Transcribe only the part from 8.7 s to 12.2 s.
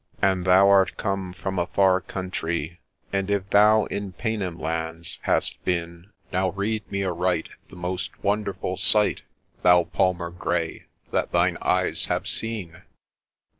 sight, Thou Palmer grey, that thine eyea